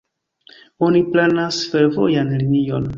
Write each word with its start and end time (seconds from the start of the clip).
Oni 0.89 1.03
planas 1.11 1.63
fervojan 1.77 2.37
linion. 2.45 2.87